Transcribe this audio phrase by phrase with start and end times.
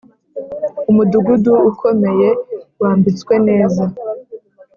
[0.89, 2.29] Umudugudu ukomeye
[2.81, 3.83] wambitswe neza